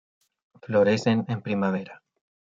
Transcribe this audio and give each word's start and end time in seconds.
Florecen 0.63 1.25
en 1.27 1.43
primavera. 1.43 2.01